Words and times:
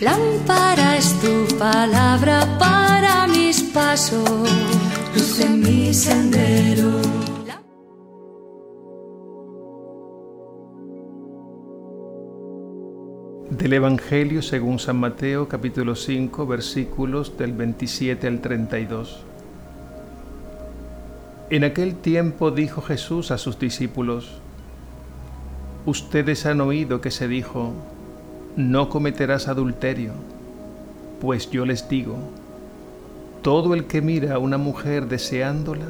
Lámpara 0.00 0.96
es 0.96 1.12
tu 1.20 1.58
palabra 1.58 2.56
para 2.56 3.26
mis 3.26 3.64
pasos, 3.64 4.48
luz 5.12 5.40
en 5.40 5.58
mi 5.58 5.92
sendero. 5.92 7.00
Del 13.50 13.72
Evangelio 13.72 14.40
según 14.40 14.78
San 14.78 15.00
Mateo 15.00 15.48
capítulo 15.48 15.96
5 15.96 16.46
versículos 16.46 17.36
del 17.36 17.52
27 17.54 18.28
al 18.28 18.40
32. 18.40 19.24
En 21.50 21.64
aquel 21.64 21.96
tiempo 21.96 22.52
dijo 22.52 22.82
Jesús 22.82 23.32
a 23.32 23.38
sus 23.38 23.58
discípulos, 23.58 24.40
Ustedes 25.86 26.46
han 26.46 26.60
oído 26.60 27.00
que 27.00 27.10
se 27.10 27.26
dijo, 27.26 27.72
no 28.58 28.88
cometerás 28.88 29.46
adulterio, 29.46 30.10
pues 31.20 31.48
yo 31.48 31.64
les 31.64 31.88
digo, 31.88 32.16
todo 33.40 33.72
el 33.72 33.86
que 33.86 34.02
mira 34.02 34.34
a 34.34 34.38
una 34.40 34.58
mujer 34.58 35.06
deseándola, 35.06 35.86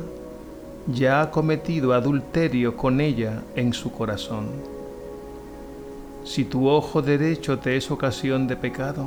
ya 0.86 1.22
ha 1.22 1.30
cometido 1.30 1.94
adulterio 1.94 2.76
con 2.76 3.00
ella 3.00 3.40
en 3.56 3.72
su 3.72 3.90
corazón. 3.90 4.48
Si 6.24 6.44
tu 6.44 6.68
ojo 6.68 7.00
derecho 7.00 7.58
te 7.58 7.74
es 7.74 7.90
ocasión 7.90 8.46
de 8.46 8.56
pecado, 8.56 9.06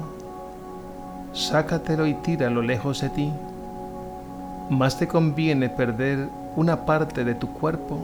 sácatelo 1.32 2.08
y 2.08 2.16
tíralo 2.16 2.64
lejos 2.64 3.02
de 3.02 3.09
ti. 3.09 3.32
Más 4.72 4.98
te 4.98 5.08
conviene 5.08 5.70
perder 5.70 6.30
una 6.56 6.84
parte 6.88 7.23
de 7.23 7.36
tu 7.36 7.54
cuerpo 7.54 8.00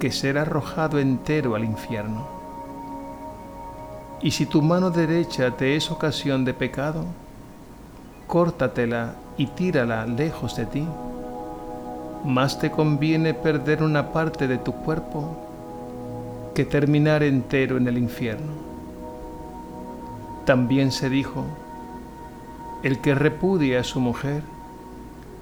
que 0.00 0.10
ser 0.10 0.36
arrojado 0.36 0.98
entero 0.98 1.54
al 1.54 1.62
infierno. 1.62 2.37
Y 4.20 4.32
si 4.32 4.46
tu 4.46 4.62
mano 4.62 4.90
derecha 4.90 5.52
te 5.52 5.76
es 5.76 5.90
ocasión 5.90 6.44
de 6.44 6.52
pecado, 6.52 7.04
córtatela 8.26 9.14
y 9.36 9.46
tírala 9.46 10.06
lejos 10.06 10.56
de 10.56 10.66
ti. 10.66 10.84
Más 12.24 12.58
te 12.58 12.70
conviene 12.70 13.32
perder 13.32 13.82
una 13.82 14.12
parte 14.12 14.48
de 14.48 14.58
tu 14.58 14.72
cuerpo 14.72 15.36
que 16.52 16.64
terminar 16.64 17.22
entero 17.22 17.76
en 17.76 17.86
el 17.86 17.96
infierno. 17.96 18.52
También 20.44 20.90
se 20.90 21.08
dijo, 21.08 21.44
el 22.82 23.00
que 23.00 23.14
repudia 23.14 23.80
a 23.80 23.84
su 23.84 24.00
mujer, 24.00 24.42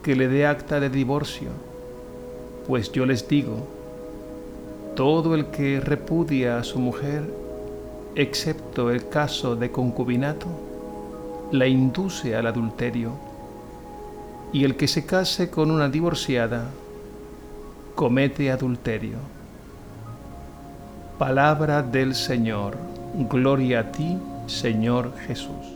que 0.03 0.15
le 0.15 0.29
dé 0.29 0.47
acta 0.47 0.81
de 0.81 0.91
divorcio, 0.91 1.49
pues 2.67 2.93
yo 2.93 3.07
les 3.07 3.27
digo, 3.27 3.67
todo 4.95 5.35
el 5.35 5.47
que 5.47 5.81
repudia 5.81 6.59
a 6.59 6.65
su 6.65 6.79
mujer 6.79 7.46
excepto 8.17 8.91
el 8.91 9.09
caso 9.09 9.57
de 9.57 9.71
concubinato, 9.71 10.47
la 11.53 11.67
induce 11.67 12.35
al 12.35 12.47
adulterio, 12.47 13.13
y 14.53 14.65
el 14.65 14.77
que 14.77 14.89
se 14.89 15.05
case 15.05 15.51
con 15.51 15.71
una 15.71 15.89
divorciada 15.89 16.65
comete 17.95 18.51
adulterio. 18.51 19.19
Palabra 21.19 21.83
del 21.83 22.15
Señor, 22.15 22.77
gloria 23.31 23.81
a 23.81 23.93
ti, 23.93 24.19
Señor 24.47 25.13
Jesús. 25.27 25.76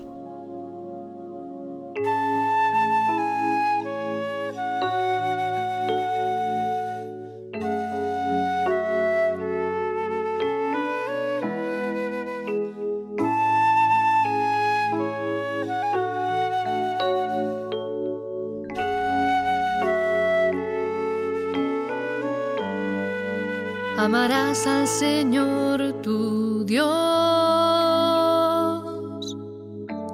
Amarás 24.02 24.66
al 24.66 24.88
Señor 24.88 26.00
tu 26.00 26.64
Dios 26.64 26.88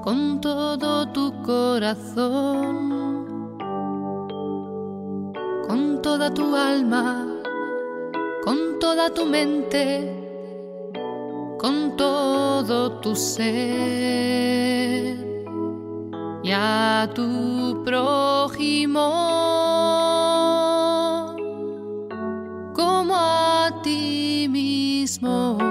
con 0.02 0.40
todo 0.40 1.06
tu 1.12 1.32
corazón, 1.42 2.90
con 5.68 6.02
toda 6.02 6.34
tu 6.34 6.56
alma, 6.56 7.28
con 8.42 8.80
toda 8.80 9.08
tu 9.14 9.24
mente, 9.24 10.12
con 11.56 11.96
todo 11.96 12.90
tu 12.98 13.14
ser. 13.14 13.46
Y 16.42 16.50
a 16.50 17.08
tu 17.14 17.84
prójimo 17.84 19.25
Amarás 25.22 25.65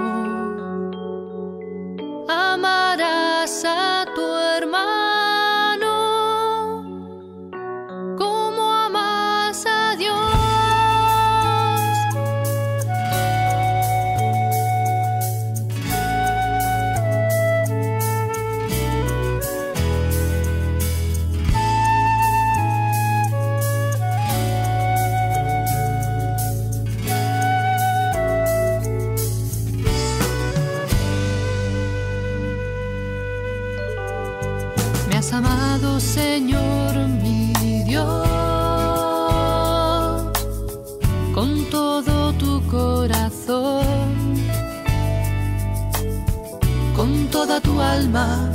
con 47.06 47.28
toda 47.28 47.60
tu 47.60 47.80
alma, 47.80 48.50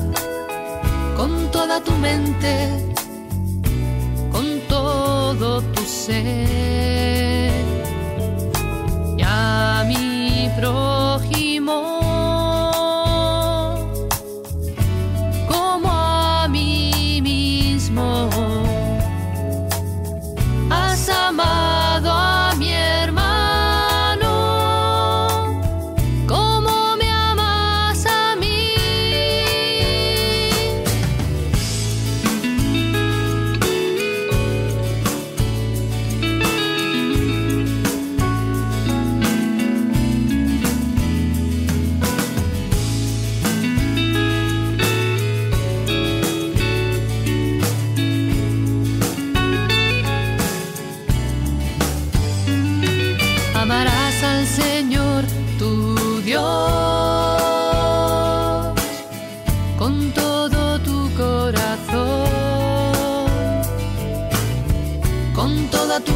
con 1.16 1.50
toda 1.52 1.80
tu 1.80 1.94
mente, 1.94 2.54
con 4.30 4.46
todo 4.68 5.62
tu 5.74 5.84
ser. 5.84 7.54
A 9.24 9.86
mi 9.88 10.50
prójimo 10.58 10.91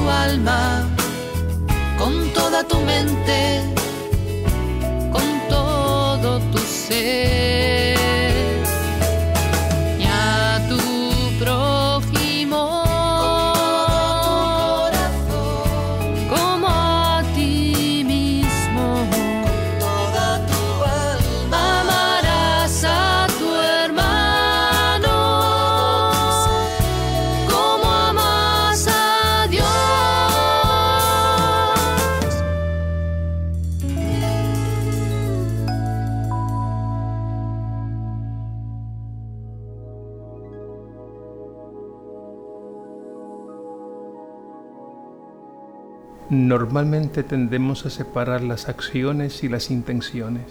alma, 0.10 0.84
con 1.98 2.30
toda 2.34 2.64
tu 2.64 2.80
mente, 2.82 3.62
Normalmente 46.30 47.22
tendemos 47.22 47.86
a 47.86 47.92
separar 47.92 48.42
las 48.42 48.68
acciones 48.68 49.44
y 49.44 49.50
las 49.50 49.70
intenciones. 49.70 50.46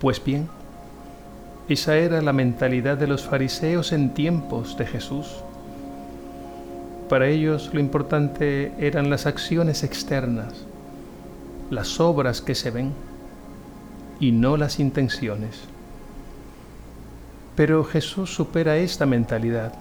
Pues 0.00 0.24
bien, 0.24 0.48
esa 1.68 1.96
era 1.96 2.22
la 2.22 2.32
mentalidad 2.32 2.96
de 2.96 3.06
los 3.06 3.24
fariseos 3.24 3.92
en 3.92 4.14
tiempos 4.14 4.78
de 4.78 4.86
Jesús. 4.86 5.26
Para 7.10 7.28
ellos 7.28 7.70
lo 7.74 7.80
importante 7.80 8.72
eran 8.78 9.10
las 9.10 9.26
acciones 9.26 9.84
externas, 9.84 10.64
las 11.70 12.00
obras 12.00 12.40
que 12.40 12.54
se 12.54 12.70
ven, 12.70 12.92
y 14.18 14.32
no 14.32 14.56
las 14.56 14.80
intenciones. 14.80 15.60
Pero 17.54 17.84
Jesús 17.84 18.34
supera 18.34 18.78
esta 18.78 19.04
mentalidad 19.04 19.74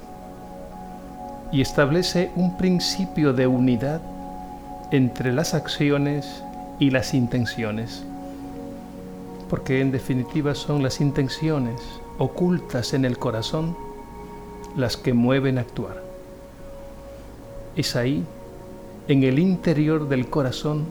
y 1.53 1.61
establece 1.61 2.31
un 2.35 2.57
principio 2.57 3.31
de 3.31 3.47
unidad 3.47 4.01
entre 4.91 5.31
las 5.31 5.53
acciones 5.53 6.43
y 6.79 6.89
las 6.89 7.13
intenciones. 7.13 8.03
Porque 9.49 9.81
en 9.81 9.91
definitiva 9.91 10.53
son 10.55 10.83
las 10.83 11.01
intenciones 11.01 11.81
ocultas 12.17 12.93
en 12.93 13.05
el 13.05 13.17
corazón 13.17 13.75
las 14.75 14.97
que 14.97 15.13
mueven 15.13 15.57
a 15.57 15.61
actuar. 15.61 16.03
Es 17.75 17.95
ahí, 17.95 18.23
en 19.07 19.23
el 19.23 19.39
interior 19.39 20.07
del 20.07 20.27
corazón, 20.27 20.85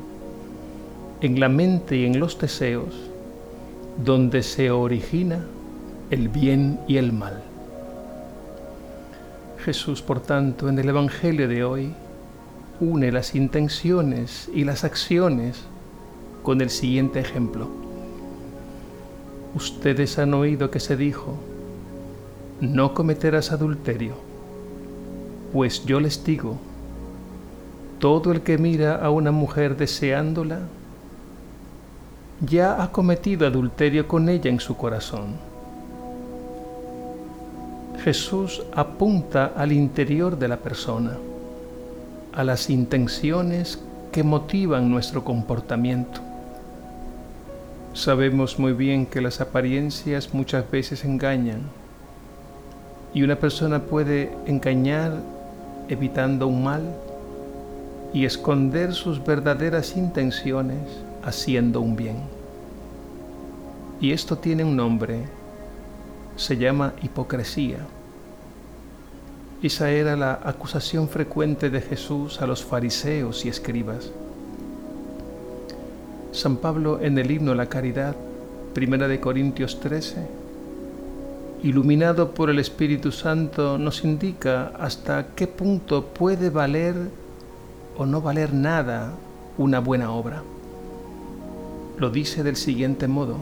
en 1.20 1.38
la 1.38 1.48
mente 1.48 1.96
y 1.96 2.06
en 2.06 2.18
los 2.18 2.38
deseos, 2.38 2.94
donde 4.02 4.42
se 4.42 4.70
origina 4.70 5.44
el 6.10 6.28
bien 6.28 6.80
y 6.88 6.96
el 6.96 7.12
mal. 7.12 7.42
Jesús, 9.64 10.00
por 10.00 10.20
tanto, 10.20 10.68
en 10.68 10.78
el 10.78 10.88
Evangelio 10.88 11.46
de 11.46 11.64
hoy, 11.64 11.94
une 12.80 13.12
las 13.12 13.34
intenciones 13.34 14.50
y 14.54 14.64
las 14.64 14.84
acciones 14.84 15.62
con 16.42 16.62
el 16.62 16.70
siguiente 16.70 17.20
ejemplo. 17.20 17.68
Ustedes 19.54 20.18
han 20.18 20.32
oído 20.32 20.70
que 20.70 20.80
se 20.80 20.96
dijo, 20.96 21.36
no 22.60 22.94
cometerás 22.94 23.52
adulterio, 23.52 24.14
pues 25.52 25.84
yo 25.84 26.00
les 26.00 26.24
digo, 26.24 26.56
todo 27.98 28.32
el 28.32 28.40
que 28.40 28.56
mira 28.56 28.96
a 28.96 29.10
una 29.10 29.30
mujer 29.30 29.76
deseándola, 29.76 30.60
ya 32.40 32.82
ha 32.82 32.90
cometido 32.90 33.46
adulterio 33.46 34.08
con 34.08 34.30
ella 34.30 34.50
en 34.50 34.60
su 34.60 34.76
corazón. 34.76 35.34
Jesús 38.02 38.62
apunta 38.74 39.52
al 39.54 39.72
interior 39.72 40.38
de 40.38 40.48
la 40.48 40.56
persona 40.56 41.18
a 42.32 42.44
las 42.44 42.70
intenciones 42.70 43.78
que 44.12 44.22
motivan 44.22 44.90
nuestro 44.90 45.24
comportamiento. 45.24 46.20
Sabemos 47.92 48.58
muy 48.58 48.72
bien 48.72 49.06
que 49.06 49.20
las 49.20 49.40
apariencias 49.40 50.32
muchas 50.32 50.70
veces 50.70 51.04
engañan 51.04 51.62
y 53.12 53.22
una 53.22 53.36
persona 53.36 53.80
puede 53.80 54.30
engañar 54.46 55.12
evitando 55.88 56.46
un 56.46 56.62
mal 56.62 56.82
y 58.12 58.24
esconder 58.24 58.94
sus 58.94 59.24
verdaderas 59.24 59.96
intenciones 59.96 60.78
haciendo 61.24 61.80
un 61.80 61.96
bien. 61.96 62.16
Y 64.00 64.12
esto 64.12 64.38
tiene 64.38 64.64
un 64.64 64.76
nombre, 64.76 65.24
se 66.36 66.56
llama 66.56 66.94
hipocresía. 67.02 67.78
Esa 69.62 69.90
era 69.90 70.16
la 70.16 70.40
acusación 70.42 71.06
frecuente 71.08 71.68
de 71.68 71.82
Jesús 71.82 72.40
a 72.40 72.46
los 72.46 72.64
fariseos 72.64 73.44
y 73.44 73.50
escribas. 73.50 74.10
San 76.32 76.56
Pablo 76.56 76.98
en 77.02 77.18
el 77.18 77.30
himno 77.30 77.54
La 77.54 77.66
Caridad, 77.66 78.16
primera 78.72 79.06
de 79.06 79.20
Corintios 79.20 79.78
13, 79.80 80.26
iluminado 81.62 82.30
por 82.30 82.48
el 82.48 82.58
Espíritu 82.58 83.12
Santo, 83.12 83.76
nos 83.76 84.02
indica 84.02 84.68
hasta 84.78 85.34
qué 85.34 85.46
punto 85.46 86.06
puede 86.06 86.48
valer 86.48 86.94
o 87.98 88.06
no 88.06 88.22
valer 88.22 88.54
nada 88.54 89.12
una 89.58 89.80
buena 89.80 90.10
obra. 90.10 90.42
Lo 91.98 92.08
dice 92.08 92.42
del 92.42 92.56
siguiente 92.56 93.08
modo, 93.08 93.36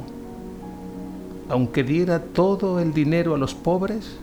aunque 1.48 1.84
diera 1.84 2.20
todo 2.20 2.80
el 2.80 2.92
dinero 2.92 3.36
a 3.36 3.38
los 3.38 3.54
pobres, 3.54 4.18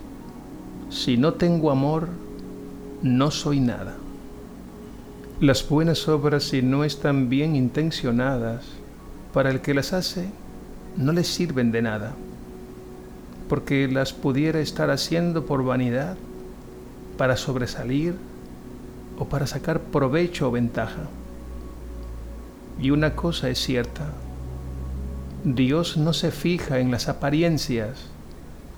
si 0.89 1.17
no 1.17 1.33
tengo 1.33 1.71
amor, 1.71 2.09
no 3.01 3.31
soy 3.31 3.59
nada. 3.59 3.95
Las 5.39 5.67
buenas 5.67 6.07
obras, 6.07 6.43
si 6.45 6.61
no 6.61 6.83
están 6.83 7.29
bien 7.29 7.55
intencionadas, 7.55 8.63
para 9.33 9.49
el 9.49 9.61
que 9.61 9.73
las 9.73 9.91
hace, 9.93 10.29
no 10.95 11.11
les 11.11 11.27
sirven 11.27 11.71
de 11.71 11.81
nada, 11.81 12.13
porque 13.49 13.87
las 13.87 14.13
pudiera 14.13 14.59
estar 14.59 14.89
haciendo 14.89 15.45
por 15.45 15.63
vanidad, 15.63 16.15
para 17.17 17.37
sobresalir 17.37 18.15
o 19.17 19.25
para 19.25 19.47
sacar 19.47 19.81
provecho 19.81 20.47
o 20.47 20.51
ventaja. 20.51 21.07
Y 22.81 22.91
una 22.91 23.15
cosa 23.15 23.49
es 23.49 23.59
cierta, 23.59 24.13
Dios 25.43 25.97
no 25.97 26.13
se 26.13 26.31
fija 26.31 26.79
en 26.79 26.91
las 26.91 27.07
apariencias, 27.07 28.07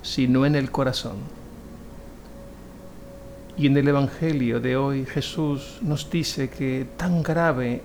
sino 0.01 0.45
en 0.45 0.55
el 0.55 0.71
corazón. 0.71 1.36
Y 3.57 3.65
en 3.65 3.75
el 3.75 3.87
Evangelio 3.87 4.59
de 4.59 4.77
hoy 4.77 5.05
Jesús 5.05 5.79
nos 5.81 6.11
dice 6.11 6.47
que 6.47 6.85
tan 6.95 7.23
grave 7.23 7.81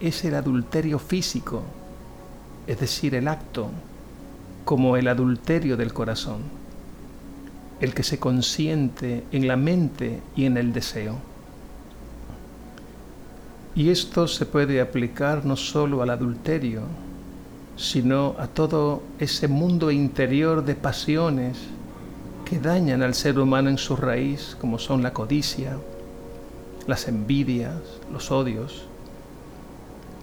es 0.00 0.24
el 0.24 0.36
adulterio 0.36 1.00
físico, 1.00 1.62
es 2.68 2.78
decir, 2.78 3.16
el 3.16 3.26
acto, 3.26 3.70
como 4.64 4.96
el 4.96 5.08
adulterio 5.08 5.76
del 5.76 5.92
corazón, 5.92 6.42
el 7.80 7.92
que 7.92 8.04
se 8.04 8.20
consiente 8.20 9.24
en 9.32 9.48
la 9.48 9.56
mente 9.56 10.20
y 10.36 10.44
en 10.44 10.56
el 10.56 10.72
deseo. 10.72 11.16
Y 13.74 13.90
esto 13.90 14.28
se 14.28 14.46
puede 14.46 14.80
aplicar 14.80 15.44
no 15.44 15.56
solo 15.56 16.02
al 16.02 16.10
adulterio, 16.10 16.82
sino 17.76 18.36
a 18.38 18.46
todo 18.46 19.02
ese 19.18 19.48
mundo 19.48 19.90
interior 19.90 20.64
de 20.64 20.76
pasiones, 20.76 21.58
que 22.44 22.58
dañan 22.58 23.02
al 23.02 23.14
ser 23.14 23.38
humano 23.38 23.70
en 23.70 23.78
su 23.78 23.96
raíz, 23.96 24.56
como 24.60 24.78
son 24.78 25.02
la 25.02 25.12
codicia, 25.12 25.78
las 26.86 27.08
envidias, 27.08 27.80
los 28.12 28.30
odios, 28.30 28.86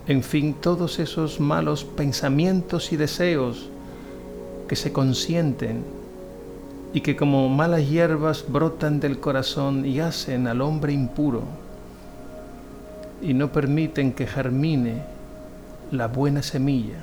en 0.08 0.24
fin, 0.24 0.56
todos 0.56 1.00
esos 1.00 1.40
malos 1.40 1.86
pensamientos 1.86 2.92
y 2.92 2.98
deseos 2.98 3.70
que 4.68 4.76
se 4.76 4.92
consienten 4.92 5.84
y 6.94 7.02
que 7.02 7.16
como 7.16 7.48
malas 7.50 7.88
hierbas 7.88 8.46
brotan 8.48 9.00
del 9.00 9.20
corazón 9.20 9.86
y 9.86 10.00
hacen 10.00 10.48
al 10.48 10.62
hombre 10.62 10.92
impuro 10.92 11.44
y 13.22 13.34
no 13.34 13.52
permiten 13.52 14.12
que 14.14 14.26
germine 14.26 15.04
la 15.92 16.08
buena 16.08 16.42
semilla, 16.42 17.00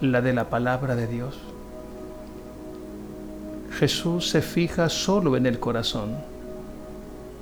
la 0.00 0.20
de 0.20 0.32
la 0.32 0.50
palabra 0.50 0.96
de 0.96 1.06
Dios. 1.06 1.53
Jesús 3.78 4.30
se 4.30 4.40
fija 4.40 4.88
solo 4.88 5.36
en 5.36 5.46
el 5.46 5.58
corazón, 5.58 6.10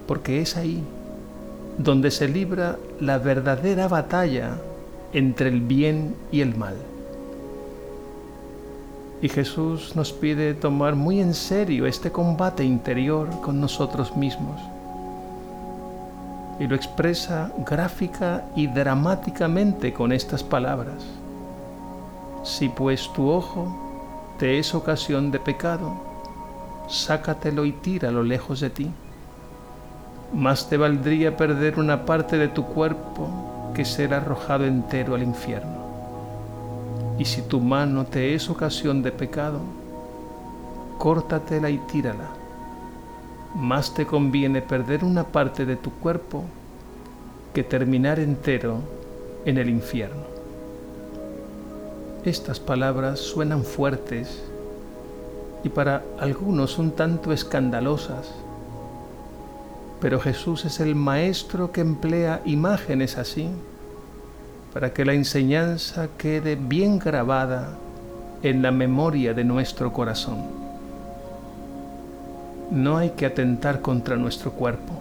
porque 0.07 0.41
es 0.41 0.57
ahí 0.57 0.83
donde 1.77 2.11
se 2.11 2.27
libra 2.27 2.79
la 3.01 3.19
verdadera 3.19 3.87
batalla 3.87 4.57
entre 5.13 5.49
el 5.49 5.61
bien 5.61 6.15
y 6.31 6.41
el 6.41 6.57
mal. 6.57 6.77
Y 9.21 9.29
Jesús 9.29 9.95
nos 9.95 10.13
pide 10.13 10.55
tomar 10.55 10.97
muy 10.97 11.21
en 11.21 11.35
serio 11.35 11.87
este 11.87 12.11
combate 12.11 12.65
interior 12.65 13.29
con 13.43 13.61
nosotros 13.61 14.17
mismos. 14.17 14.61
Y 16.59 16.67
lo 16.67 16.75
expresa 16.75 17.53
gráfica 17.59 18.45
y 18.57 18.67
dramáticamente 18.67 19.93
con 19.93 20.13
estas 20.13 20.43
palabras. 20.43 21.05
Si 22.43 22.69
pues 22.69 23.13
tu 23.13 23.29
ojo 23.29 23.69
te 24.39 24.59
es 24.59 24.75
ocasión 24.75 25.31
de 25.31 25.39
pecado, 25.39 26.12
sácatelo 26.93 27.65
y 27.65 27.73
tíralo 27.73 28.23
lejos 28.23 28.61
de 28.61 28.71
ti. 28.71 28.91
Más 30.35 30.69
te 30.69 30.77
valdría 30.77 31.37
perder 31.37 31.79
una 31.79 32.05
parte 32.05 32.37
de 32.37 32.49
tu 32.49 32.65
cuerpo 32.67 33.73
que 33.75 33.85
ser 33.85 34.13
arrojado 34.15 34.67
entero 34.67 35.15
al 35.15 35.23
infierno. 35.23 35.83
Y 37.19 37.25
si 37.25 37.43
tu 37.43 37.61
mano 37.61 38.05
te 38.05 38.35
es 38.35 38.49
ocasión 38.51 39.03
de 39.03 39.11
pecado, 39.11 39.61
córtatela 40.99 41.71
y 41.71 41.79
tírala. 41.79 42.29
Más 43.55 43.95
te 43.95 44.07
conviene 44.07 44.63
perder 44.63 45.05
una 45.05 45.25
parte 45.25 45.65
de 45.67 45.77
tu 45.77 45.91
cuerpo 45.93 46.45
que 47.55 47.63
terminar 47.63 48.19
entero 48.19 48.79
en 49.45 49.59
el 49.59 49.69
infierno. 49.69 50.33
Estas 52.25 52.61
palabras 52.61 53.19
suenan 53.19 53.65
fuertes 53.65 54.43
y 55.65 55.69
para 55.69 56.03
algunos 56.19 56.79
un 56.79 56.93
tanto 56.93 57.33
escandalosas, 57.33 58.31
Pero 60.01 60.19
Jesús 60.19 60.65
es 60.65 60.81
el 60.81 60.97
Maestro 60.97 61.71
que 61.71 61.81
emplea 61.81 62.43
imágenes 62.45 63.19
así 63.19 63.49
para 64.73 64.93
que 64.93 65.05
la 65.05 65.13
enseñanza 65.13 66.09
quede 66.19 66.57
bien 66.57 66.99
grabada 66.99 67.79
en 68.43 68.63
la 68.63 68.73
memoria 68.73 69.33
de 69.33 69.45
nuestro 69.45 69.93
corazón. 69.93 70.39
No 72.73 72.97
hay 72.97 73.11
que 73.11 73.27
atentar 73.27 73.81
contra 73.81 74.17
nuestro 74.17 74.51
cuerpo. 74.53 74.95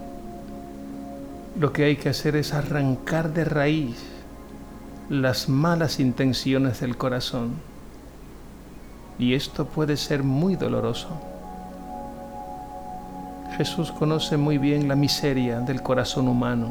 Lo 1.58 1.72
que 1.72 1.84
hay 1.84 1.96
que 1.96 2.10
hacer 2.10 2.36
es 2.36 2.54
arrancar 2.54 3.32
de 3.32 3.44
raíz 3.44 3.96
las 5.08 5.48
malas 5.48 5.98
intenciones 5.98 6.80
del 6.80 6.96
corazón. 6.96 7.71
Y 9.18 9.34
esto 9.34 9.66
puede 9.66 9.96
ser 9.96 10.22
muy 10.22 10.56
doloroso. 10.56 11.08
Jesús 13.56 13.92
conoce 13.92 14.36
muy 14.36 14.58
bien 14.58 14.88
la 14.88 14.96
miseria 14.96 15.60
del 15.60 15.82
corazón 15.82 16.26
humano 16.26 16.70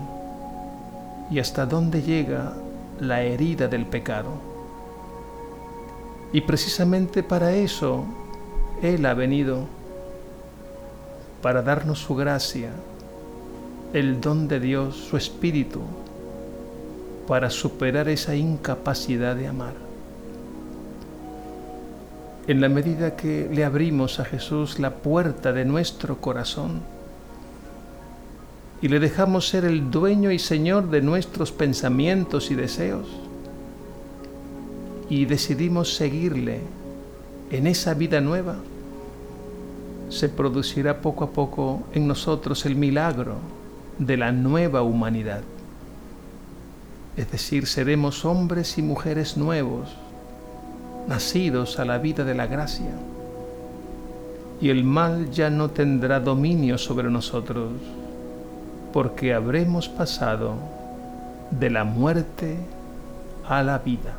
y 1.29 1.39
hasta 1.39 1.65
dónde 1.65 2.01
llega 2.01 2.53
la 2.99 3.21
herida 3.21 3.67
del 3.67 3.85
pecado. 3.85 4.31
Y 6.33 6.41
precisamente 6.41 7.23
para 7.23 7.53
eso 7.53 8.05
Él 8.81 9.05
ha 9.05 9.13
venido, 9.13 9.65
para 11.41 11.61
darnos 11.61 11.99
su 11.99 12.15
gracia, 12.15 12.71
el 13.93 14.21
don 14.21 14.47
de 14.47 14.59
Dios, 14.59 14.95
su 14.95 15.17
Espíritu, 15.17 15.81
para 17.27 17.49
superar 17.49 18.09
esa 18.09 18.35
incapacidad 18.35 19.35
de 19.35 19.47
amar. 19.47 19.90
En 22.47 22.59
la 22.59 22.69
medida 22.69 23.15
que 23.15 23.49
le 23.51 23.63
abrimos 23.63 24.19
a 24.19 24.25
Jesús 24.25 24.79
la 24.79 24.95
puerta 24.95 25.53
de 25.53 25.63
nuestro 25.63 26.17
corazón 26.17 26.81
y 28.81 28.87
le 28.87 28.99
dejamos 28.99 29.47
ser 29.47 29.63
el 29.63 29.91
dueño 29.91 30.31
y 30.31 30.39
señor 30.39 30.89
de 30.89 31.01
nuestros 31.01 31.51
pensamientos 31.51 32.49
y 32.49 32.55
deseos, 32.55 33.07
y 35.07 35.25
decidimos 35.25 35.93
seguirle 35.95 36.61
en 37.51 37.67
esa 37.67 37.93
vida 37.93 38.21
nueva, 38.21 38.55
se 40.09 40.27
producirá 40.27 40.99
poco 41.01 41.25
a 41.25 41.29
poco 41.31 41.83
en 41.93 42.07
nosotros 42.07 42.65
el 42.65 42.75
milagro 42.75 43.35
de 43.99 44.17
la 44.17 44.31
nueva 44.31 44.81
humanidad. 44.81 45.41
Es 47.17 47.31
decir, 47.31 47.67
seremos 47.67 48.25
hombres 48.25 48.77
y 48.77 48.81
mujeres 48.81 49.37
nuevos, 49.37 49.95
nacidos 51.07 51.79
a 51.79 51.85
la 51.85 51.97
vida 51.97 52.23
de 52.23 52.35
la 52.35 52.47
gracia. 52.47 52.91
Y 54.59 54.69
el 54.69 54.83
mal 54.83 55.31
ya 55.31 55.49
no 55.49 55.69
tendrá 55.69 56.19
dominio 56.19 56.77
sobre 56.77 57.09
nosotros, 57.09 57.71
porque 58.93 59.33
habremos 59.33 59.89
pasado 59.89 60.55
de 61.49 61.69
la 61.69 61.83
muerte 61.83 62.57
a 63.47 63.63
la 63.63 63.79
vida. 63.79 64.15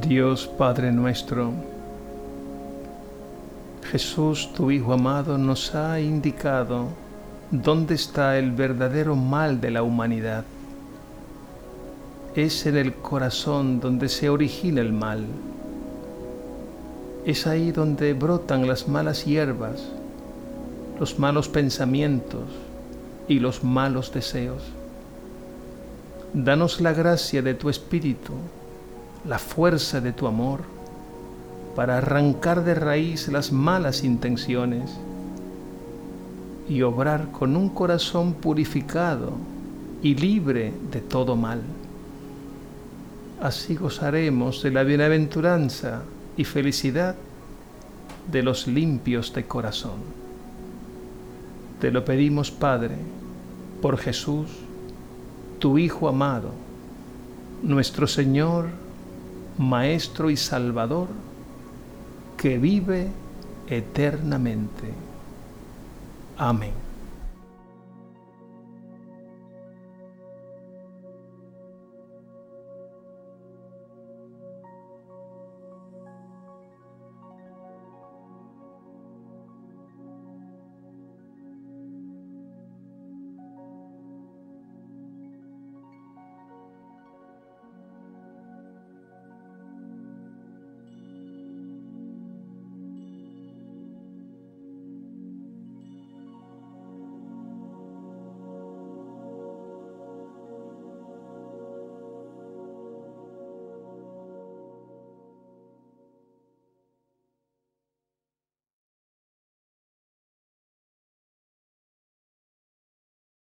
Dios 0.00 0.46
Padre 0.46 0.92
nuestro, 0.92 1.52
Jesús, 3.86 4.52
tu 4.52 4.70
Hijo 4.70 4.92
amado, 4.92 5.38
nos 5.38 5.74
ha 5.74 6.00
indicado 6.00 6.88
dónde 7.50 7.94
está 7.94 8.36
el 8.38 8.50
verdadero 8.50 9.14
mal 9.14 9.60
de 9.60 9.70
la 9.70 9.82
humanidad. 9.82 10.44
Es 12.34 12.66
en 12.66 12.76
el 12.76 12.94
corazón 12.94 13.80
donde 13.80 14.08
se 14.08 14.28
origina 14.28 14.80
el 14.80 14.92
mal. 14.92 15.24
Es 17.24 17.46
ahí 17.46 17.70
donde 17.70 18.12
brotan 18.12 18.66
las 18.66 18.88
malas 18.88 19.24
hierbas, 19.24 19.82
los 20.98 21.18
malos 21.18 21.48
pensamientos 21.48 22.44
y 23.28 23.38
los 23.38 23.62
malos 23.62 24.12
deseos. 24.12 24.62
Danos 26.34 26.80
la 26.80 26.92
gracia 26.92 27.40
de 27.40 27.54
tu 27.54 27.70
Espíritu, 27.70 28.32
la 29.24 29.38
fuerza 29.38 30.00
de 30.00 30.12
tu 30.12 30.26
amor 30.26 30.75
para 31.76 31.98
arrancar 31.98 32.64
de 32.64 32.74
raíz 32.74 33.28
las 33.28 33.52
malas 33.52 34.02
intenciones 34.02 34.90
y 36.70 36.80
obrar 36.80 37.30
con 37.30 37.54
un 37.54 37.68
corazón 37.68 38.32
purificado 38.32 39.34
y 40.02 40.14
libre 40.14 40.72
de 40.90 41.02
todo 41.02 41.36
mal. 41.36 41.60
Así 43.42 43.76
gozaremos 43.76 44.62
de 44.62 44.70
la 44.70 44.82
bienaventuranza 44.84 46.02
y 46.38 46.44
felicidad 46.44 47.14
de 48.32 48.42
los 48.42 48.66
limpios 48.66 49.34
de 49.34 49.44
corazón. 49.44 50.00
Te 51.78 51.90
lo 51.90 52.06
pedimos, 52.06 52.50
Padre, 52.50 52.96
por 53.82 53.98
Jesús, 53.98 54.46
tu 55.58 55.76
Hijo 55.76 56.08
amado, 56.08 56.52
nuestro 57.62 58.06
Señor, 58.06 58.68
Maestro 59.58 60.30
y 60.30 60.38
Salvador, 60.38 61.08
que 62.36 62.58
vive 62.58 63.08
eternamente. 63.68 64.92
Amén. 66.38 66.85